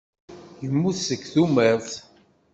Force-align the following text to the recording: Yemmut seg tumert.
Yemmut 0.63 0.97
seg 1.07 1.21
tumert. 1.33 1.91